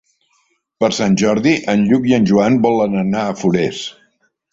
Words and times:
Per 0.83 0.87
Sant 0.99 1.17
Jordi 1.21 1.53
en 1.73 1.83
Lluc 1.89 2.07
i 2.11 2.15
en 2.19 2.25
Joan 2.31 2.57
volen 2.63 2.97
anar 3.03 3.23
a 3.27 3.37
Forès. 3.43 3.83